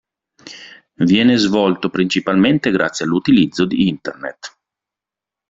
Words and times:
Viene 0.95 1.37
svolto 1.37 1.91
principalmente 1.91 2.71
grazie 2.71 3.05
all'utilizzo 3.05 3.65
di 3.65 3.87
Internet. 3.87 4.57